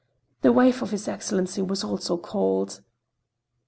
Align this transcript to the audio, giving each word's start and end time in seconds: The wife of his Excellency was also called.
The 0.41 0.51
wife 0.51 0.81
of 0.81 0.89
his 0.89 1.07
Excellency 1.07 1.61
was 1.61 1.83
also 1.83 2.17
called. 2.17 2.81